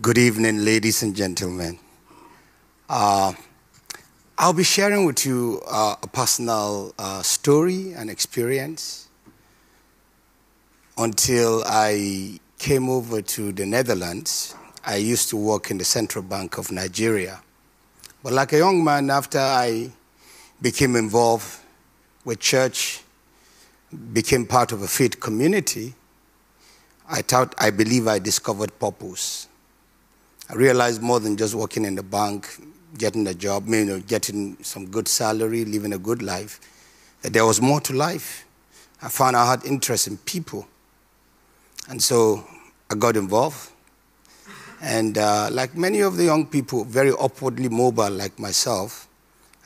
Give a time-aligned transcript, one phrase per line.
[0.00, 1.78] Good evening, ladies and gentlemen.
[2.88, 3.34] Uh,
[4.38, 9.08] I'll be sharing with you uh, a personal uh, story and experience.
[10.96, 16.56] Until I came over to the Netherlands, I used to work in the Central Bank
[16.56, 17.42] of Nigeria.
[18.22, 19.90] But like a young man, after I
[20.62, 21.58] became involved
[22.24, 23.02] with church,
[24.14, 25.92] became part of a faith community,
[27.06, 29.48] I thought, I believe I discovered purpose.
[30.52, 32.46] I realized more than just working in the bank,
[32.98, 36.60] getting a job, you know, getting some good salary, living a good life,
[37.22, 38.44] that there was more to life.
[39.00, 40.68] I found I had interest in people.
[41.88, 42.44] And so
[42.90, 43.70] I got involved.
[44.82, 49.08] And uh, like many of the young people, very upwardly mobile like myself,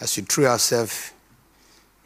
[0.00, 1.12] as we threw ourselves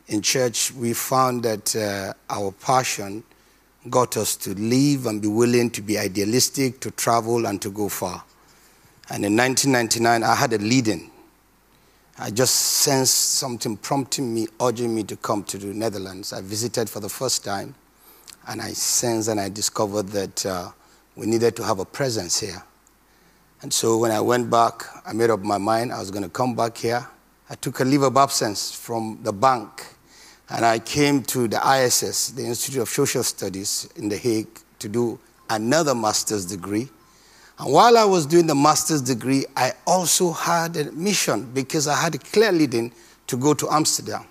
[0.08, 3.24] in church, we found that uh, our passion
[3.90, 7.90] got us to live and be willing to be idealistic, to travel, and to go
[7.90, 8.24] far.
[9.10, 11.10] And in 1999, I had a leading.
[12.16, 16.32] I just sensed something prompting me, urging me to come to the Netherlands.
[16.32, 17.74] I visited for the first time,
[18.46, 20.70] and I sensed and I discovered that uh,
[21.16, 22.62] we needed to have a presence here.
[23.62, 26.30] And so when I went back, I made up my mind I was going to
[26.30, 27.04] come back here.
[27.48, 29.86] I took a leave of absence from the bank,
[30.50, 34.88] and I came to the ISS, the Institute of Social Studies in The Hague, to
[34.88, 36.88] do another master's degree
[37.60, 41.94] and while I was doing the master's degree, I also had a mission because I
[41.94, 42.90] had a clear leading
[43.26, 44.24] to go to Amsterdam.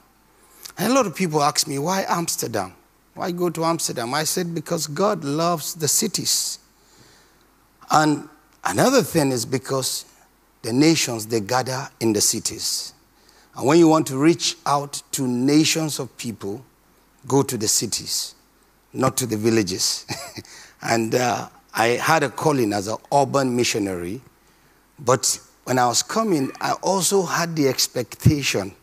[0.79, 2.73] And a lot of people ask me, why Amsterdam?
[3.13, 4.15] Why go to Amsterdam?
[4.15, 6.57] I said, because God loves the cities.
[7.91, 8.27] And
[8.63, 10.05] another thing is because
[10.63, 12.95] the nations, they gather in the cities.
[13.55, 16.65] And when you want to reach out to nations of people,
[17.27, 18.33] go to the cities,
[18.91, 20.07] not to the villages.
[20.81, 24.21] and uh, I had a calling as an urban missionary,
[24.99, 28.73] but when I was coming, I also had the expectation.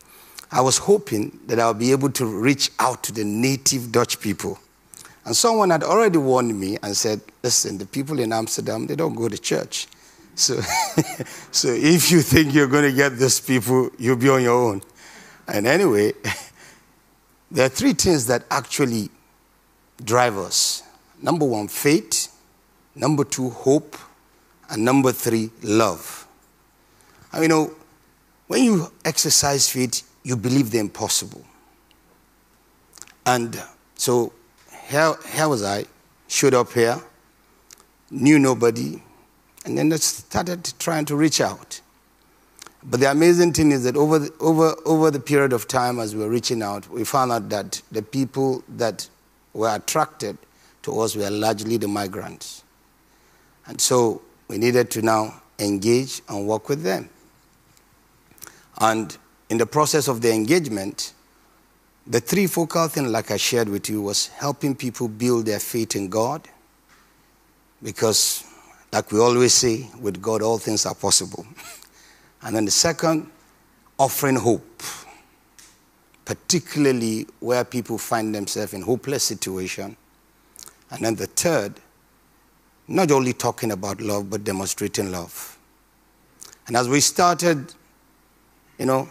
[0.53, 4.21] I was hoping that I would be able to reach out to the native Dutch
[4.21, 4.59] people.
[5.25, 9.15] And someone had already warned me and said, listen, the people in Amsterdam, they don't
[9.15, 9.89] go to church.
[10.37, 10.61] So,
[11.51, 14.83] so if you think you're going to get those people, you'll be on your own.
[15.49, 16.13] And anyway,
[17.51, 19.11] there are three things that actually
[20.05, 20.85] drive us.
[21.21, 22.26] Number one, faith.
[22.97, 23.97] Number two, hope.
[24.69, 26.27] And number three, love.
[27.33, 27.75] I mean, you know,
[28.49, 31.45] when you exercise faith, you believe the impossible.
[33.25, 33.63] And
[33.95, 34.33] so
[34.89, 35.85] here, here was I,
[36.27, 37.01] showed up here,
[38.11, 39.01] knew nobody,
[39.65, 41.81] and then I started trying to reach out.
[42.83, 46.15] But the amazing thing is that over the, over, over the period of time as
[46.15, 49.09] we were reaching out, we found out that the people that
[49.53, 50.39] were attracted
[50.83, 52.63] to us were largely the migrants.
[53.67, 57.09] And so we needed to now engage and work with them.
[58.79, 59.17] And
[59.49, 61.13] in the process of the engagement,
[62.07, 65.97] the three focal things, like I shared with you, was helping people build their faith
[65.97, 66.49] in God.
[67.83, 68.45] Because,
[68.93, 71.47] like we always say, with God, all things are possible.
[72.43, 73.31] and then the second,
[73.99, 74.83] offering hope,
[76.25, 79.97] particularly where people find themselves in hopeless situation.
[80.91, 81.75] And then the third,
[82.89, 85.59] not only talking about love, but demonstrating love.
[86.67, 87.75] And as we started,
[88.79, 89.09] you know,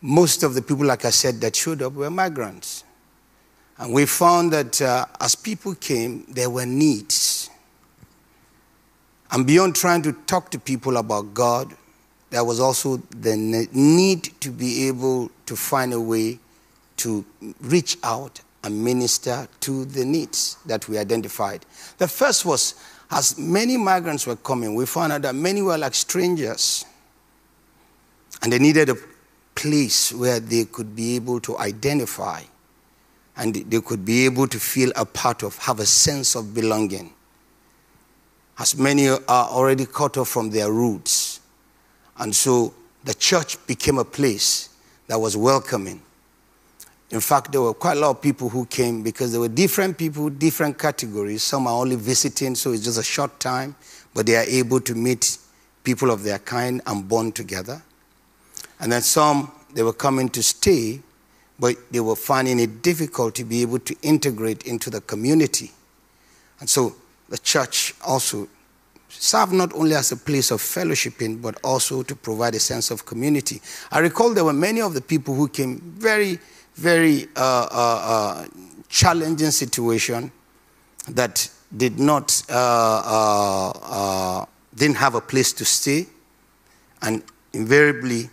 [0.00, 2.84] most of the people, like I said, that showed up were migrants.
[3.78, 7.50] And we found that uh, as people came, there were needs.
[9.30, 11.74] And beyond trying to talk to people about God,
[12.30, 13.36] there was also the
[13.72, 16.38] need to be able to find a way
[16.98, 17.24] to
[17.60, 21.66] reach out and minister to the needs that we identified.
[21.98, 22.74] The first was
[23.10, 26.84] as many migrants were coming, we found out that many were like strangers.
[28.42, 28.96] And they needed a
[29.54, 32.42] place where they could be able to identify
[33.36, 37.12] and they could be able to feel a part of, have a sense of belonging.
[38.58, 41.40] As many are already cut off from their roots.
[42.18, 44.68] And so the church became a place
[45.06, 46.02] that was welcoming
[47.12, 49.98] in fact, there were quite a lot of people who came because there were different
[49.98, 51.42] people, different categories.
[51.42, 53.76] Some are only visiting, so it's just a short time,
[54.14, 55.36] but they are able to meet
[55.84, 57.82] people of their kind and bond together.
[58.80, 61.00] And then some, they were coming to stay,
[61.60, 65.70] but they were finding it difficult to be able to integrate into the community.
[66.60, 66.94] And so
[67.28, 68.48] the church also
[69.10, 73.04] served not only as a place of fellowshipping, but also to provide a sense of
[73.04, 73.60] community.
[73.90, 76.38] I recall there were many of the people who came very
[76.74, 78.46] very uh, uh, uh,
[78.88, 80.32] challenging situation.
[81.08, 86.06] that did not, uh, uh, didn't have a place to stay,
[87.00, 87.22] and
[87.52, 88.28] invariably,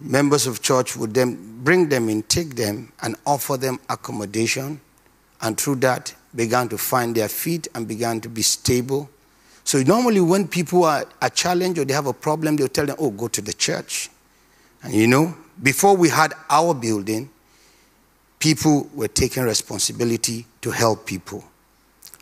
[0.00, 4.80] members of church would then bring them in, take them, and offer them accommodation,
[5.40, 9.08] and through that, began to find their feet and began to be stable.
[9.64, 12.96] So normally when people are, are challenged or they have a problem, they'll tell them,
[12.98, 14.10] oh, go to the church.
[14.82, 17.30] And you know, before we had our building,
[18.38, 21.44] people were taking responsibility to help people.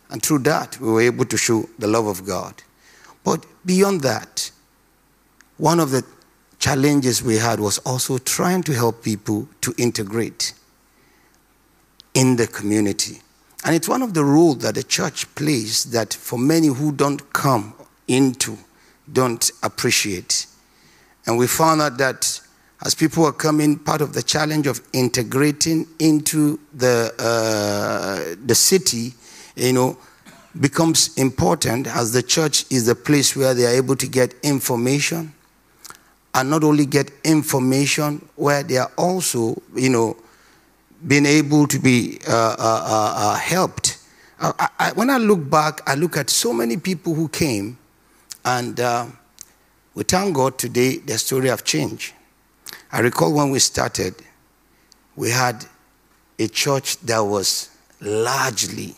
[0.09, 2.61] And through that, we were able to show the love of God.
[3.23, 4.51] But beyond that,
[5.57, 6.05] one of the
[6.59, 10.53] challenges we had was also trying to help people to integrate
[12.13, 13.21] in the community.
[13.65, 17.33] And it's one of the roles that the church plays that for many who don't
[17.33, 17.73] come
[18.07, 18.57] into,
[19.11, 20.45] don't appreciate.
[21.25, 22.39] And we found out that
[22.85, 29.11] as people are coming, part of the challenge of integrating into the, uh, the city,
[29.55, 29.97] you know,
[30.59, 35.33] becomes important as the church is the place where they are able to get information
[36.35, 40.15] and not only get information, where they are also, you know,
[41.07, 43.97] being able to be uh, uh, uh, uh helped.
[44.39, 47.79] I, I, when I look back, I look at so many people who came,
[48.43, 49.07] and uh,
[49.95, 52.13] we thank God today their story have changed.
[52.95, 54.15] I recall when we started,
[55.17, 55.65] we had
[56.39, 57.69] a church that was
[57.99, 58.95] largely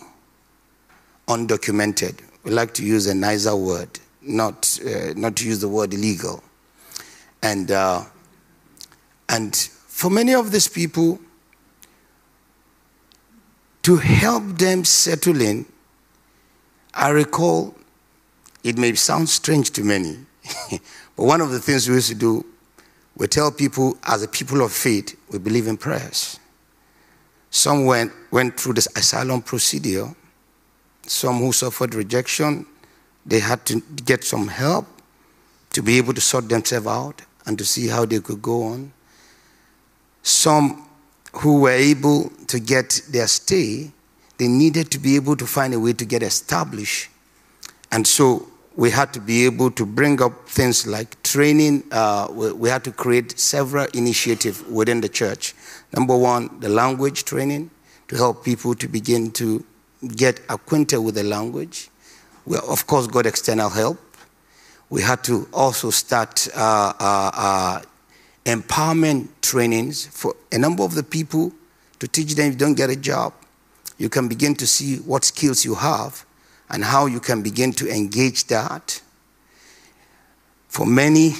[1.27, 2.19] undocumented.
[2.43, 3.89] We like to use a nicer word,
[4.21, 6.43] not, uh, not to use the word illegal.
[7.41, 8.03] And, uh,
[9.29, 11.19] and for many of these people,
[13.81, 15.65] to help them settle in,
[16.93, 17.73] I recall,
[18.63, 20.19] it may sound strange to many,
[20.69, 22.45] but one of the things we used to do
[23.17, 26.39] we tell people, as a people of faith, we believe in prayers.
[27.49, 30.13] Some went, went through this asylum procedure.
[31.07, 32.67] Some who suffered rejection,
[33.25, 34.85] they had to get some help
[35.73, 38.93] to be able to sort themselves out and to see how they could go on.
[40.21, 40.87] Some
[41.33, 43.91] who were able to get their stay,
[44.37, 47.09] they needed to be able to find a way to get established.
[47.91, 48.47] And so
[48.77, 51.83] we had to be able to bring up things like training.
[51.91, 55.55] Uh, we, we, had to create several initiatives within the church.
[55.95, 57.71] Number one, the language training
[58.07, 59.65] to help people to begin to
[60.15, 61.89] get acquainted with the language.
[62.45, 63.99] We, of course, got external help.
[64.91, 67.81] We had to also start uh, uh, uh
[68.45, 71.51] empowerment trainings for a number of the people
[71.99, 73.33] to teach them if you don't get a job.
[73.97, 76.26] You can begin to see what skills you have
[76.69, 79.01] and how you can begin to engage that.
[80.67, 81.33] For many,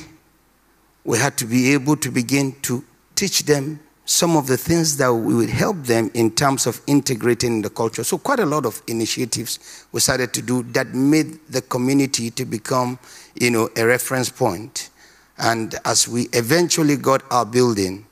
[1.03, 2.83] we had to be able to begin to
[3.15, 7.55] teach them some of the things that we would help them in terms of integrating
[7.55, 8.05] in the culture.
[8.05, 12.45] So quite a lot of initiatives we started to do that made the community to
[12.45, 12.97] become,
[13.35, 14.91] you know, a reference point.
[15.37, 18.05] And as we eventually got our building,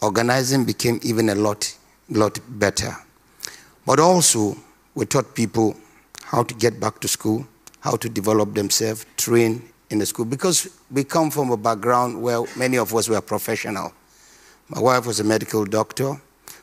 [0.00, 1.76] organizing became even a lot,
[2.08, 2.96] lot better.
[3.84, 4.56] But also,
[4.94, 5.76] we taught people
[6.26, 7.46] how to get back to school,
[7.80, 10.24] how to develop themselves, train in the school.
[10.24, 13.92] Because we come from a background where many of us were professional.
[14.68, 16.20] My wife was a medical doctor.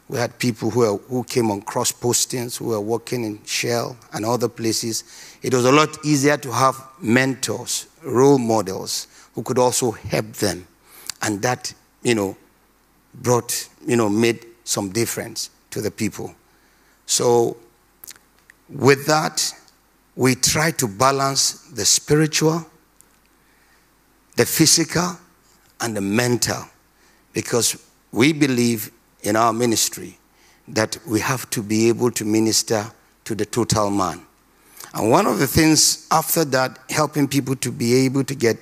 [0.09, 4.25] We had people who, who came on cross postings, who were working in Shell and
[4.25, 5.05] other places.
[5.41, 10.67] It was a lot easier to have mentors, role models, who could also help them.
[11.21, 12.35] And that, you know,
[13.15, 16.35] brought, you know, made some difference to the people.
[17.05, 17.55] So
[18.73, 19.53] with that,
[20.15, 22.65] we try to balance the spiritual,
[24.35, 25.17] the physical,
[25.81, 26.65] and the mental
[27.33, 30.17] because we believe in our ministry
[30.67, 32.91] that we have to be able to minister
[33.25, 34.21] to the total man.
[34.93, 38.57] And one of the things after that, helping people to be able to get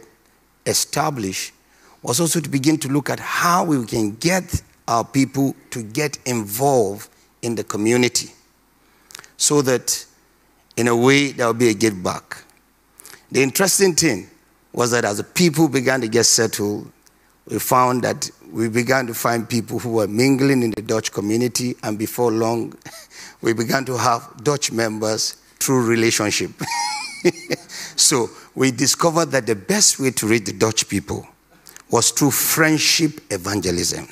[0.66, 1.54] established,
[2.02, 6.18] was also to begin to look at how we can get our people to get
[6.26, 7.10] involved
[7.42, 8.32] in the community
[9.42, 10.06] so that
[10.78, 12.44] in a way there will be a give back.
[13.32, 14.30] The interesting thing
[14.72, 16.92] was that as the people began to get settled,
[17.48, 21.76] we found that we began to find people who were mingling in the Dutch community,
[21.82, 22.76] and before long,
[23.42, 26.52] we began to have Dutch members through relationship.
[27.96, 31.28] so we discovered that the best way to reach the Dutch people
[31.90, 34.08] was through friendship evangelism.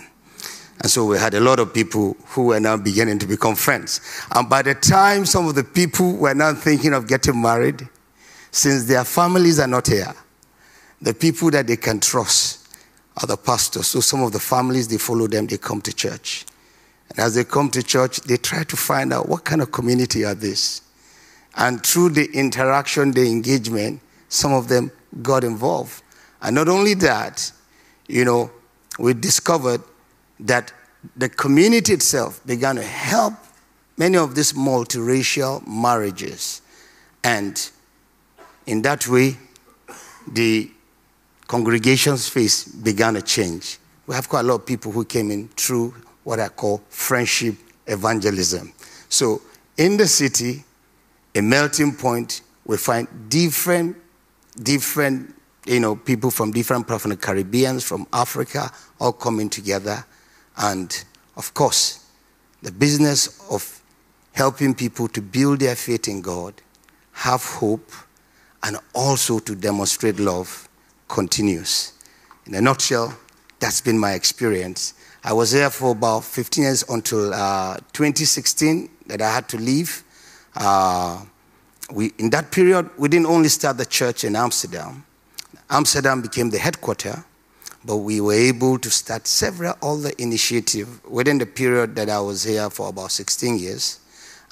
[0.81, 3.99] And so we had a lot of people who were now beginning to become friends.
[4.33, 7.87] And by the time some of the people were now thinking of getting married,
[8.51, 10.13] since their families are not here,
[11.01, 12.67] the people that they can trust
[13.17, 13.87] are the pastors.
[13.87, 16.45] So some of the families, they follow them, they come to church.
[17.09, 20.25] And as they come to church, they try to find out what kind of community
[20.25, 20.81] are this.
[21.55, 26.03] And through the interaction, the engagement, some of them got involved.
[26.41, 27.51] And not only that,
[28.07, 28.51] you know,
[28.97, 29.81] we discovered
[30.39, 30.71] that
[31.15, 33.33] the community itself began to help
[33.97, 36.61] many of these multiracial marriages.
[37.23, 37.69] And
[38.65, 39.37] in that way,
[40.27, 40.69] the
[41.47, 43.77] congregation's face began to change.
[44.07, 45.93] We have quite a lot of people who came in through
[46.23, 47.55] what I call friendship
[47.87, 48.71] evangelism.
[49.09, 49.41] So
[49.77, 50.63] in the city,
[51.35, 53.97] a melting point, we find different,
[54.61, 55.33] different,
[55.65, 60.05] you know, people from different parts of the Caribbean, from Africa, all coming together.
[60.59, 61.03] And
[61.37, 62.05] of course,
[62.61, 63.81] the business of
[64.33, 66.53] helping people to build their faith in God,
[67.13, 67.91] have hope,
[68.63, 70.67] and also to demonstrate love
[71.07, 71.93] continues.
[72.45, 73.17] In a nutshell,
[73.59, 74.93] that's been my experience.
[75.23, 80.03] I was there for about 15 years until uh, 2016 that I had to leave.
[80.55, 81.21] Uh,
[81.91, 85.03] we, in that period, we didn't only start the church in Amsterdam.
[85.69, 87.17] Amsterdam became the headquarters,
[87.89, 92.43] but we were able to start several other initiatives within the period that I was
[92.43, 93.99] here for about 16 years.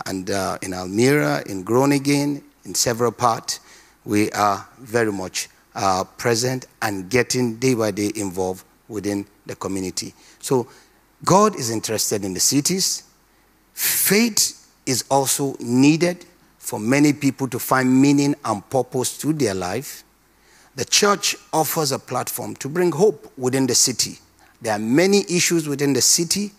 [0.08, 3.60] And uh, in Almere, in Groningen, in several parts,
[4.06, 10.16] we are very much uh, present and getting day by day involved within the community.
[10.40, 10.68] So
[11.24, 13.04] God is interested in the cities.
[13.76, 16.26] Faith is also needed
[16.58, 20.04] for many people to find meaning and purpose to their life.
[20.78, 24.20] The church offers a platform to bring hope within the city.
[24.62, 26.52] There are many issues within the city,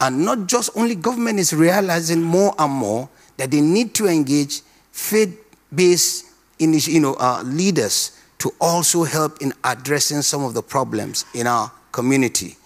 [0.00, 4.62] and not just only government is realizing more and more that they need to engage
[4.90, 6.24] faith-based
[6.58, 11.70] you know, uh, leaders to also help in addressing some of the problems in our
[11.92, 12.56] community.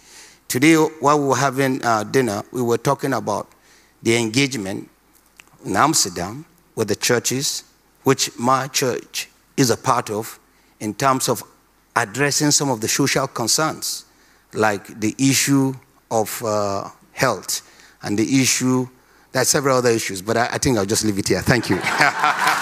[0.48, 3.46] Today, while we were having uh, dinner, we were talking about
[4.02, 4.88] the engagement
[5.66, 7.64] in Amsterdam with the churches,
[8.04, 10.38] which my church is a part of,
[10.82, 11.44] in terms of
[11.94, 14.04] addressing some of the social concerns,
[14.52, 15.72] like the issue
[16.10, 17.62] of uh, health
[18.02, 18.88] and the issue,
[19.30, 21.40] there are several other issues, but I, I think I'll just leave it here.
[21.40, 21.78] Thank you.